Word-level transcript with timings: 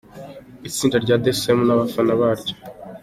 Itsinda 0.67 0.95
rya 1.05 1.15
The 1.23 1.31
Same 1.41 1.63
n'abafana 1.65 2.11
baryo. 2.21 2.53